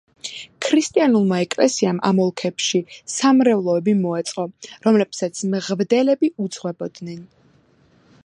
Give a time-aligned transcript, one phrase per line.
[0.65, 2.81] ქრისტიანულმა ეკლესიამ ამ ოლქებში
[3.15, 4.45] სამრევლოები მოაწყო,
[4.87, 7.21] რომლებსაც მღვდლები უძღვებოდნენ.